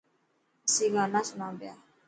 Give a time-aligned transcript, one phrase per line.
[0.67, 1.73] اسين گانا سڻان پيا.